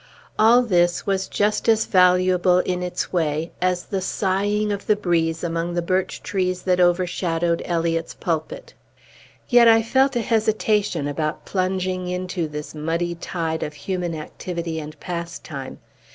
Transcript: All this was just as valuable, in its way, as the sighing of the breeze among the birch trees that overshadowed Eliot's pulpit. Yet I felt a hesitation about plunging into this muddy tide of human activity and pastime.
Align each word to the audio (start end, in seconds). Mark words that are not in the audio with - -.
All 0.39 0.63
this 0.63 1.05
was 1.05 1.27
just 1.27 1.69
as 1.69 1.85
valuable, 1.85 2.57
in 2.57 2.81
its 2.81 3.13
way, 3.13 3.51
as 3.61 3.83
the 3.83 4.01
sighing 4.01 4.71
of 4.71 4.87
the 4.87 4.95
breeze 4.95 5.43
among 5.43 5.75
the 5.75 5.81
birch 5.83 6.23
trees 6.23 6.63
that 6.63 6.79
overshadowed 6.79 7.61
Eliot's 7.65 8.15
pulpit. 8.15 8.73
Yet 9.47 9.67
I 9.67 9.83
felt 9.83 10.15
a 10.15 10.21
hesitation 10.21 11.07
about 11.07 11.45
plunging 11.45 12.07
into 12.07 12.47
this 12.47 12.73
muddy 12.73 13.13
tide 13.13 13.61
of 13.61 13.75
human 13.75 14.15
activity 14.15 14.79
and 14.79 14.99
pastime. 14.99 15.77